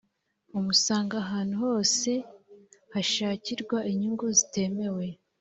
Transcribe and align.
umusanga 0.57 1.15
hantu 1.29 1.55
hose 1.63 2.11
hashakirwa 2.93 3.77
inyungu 3.91 4.25
zitemewe 4.37 5.05